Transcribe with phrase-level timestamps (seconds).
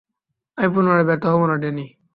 [0.57, 1.85] আমি পুনরায় ব্যর্থ হবো না, ড্যানি।